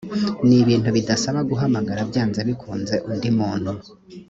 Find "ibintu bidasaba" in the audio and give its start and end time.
0.63-1.39